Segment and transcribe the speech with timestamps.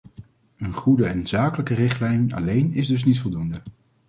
[0.57, 3.61] Een goede en zakelijke richtlijn alleen is dus niet voldoende.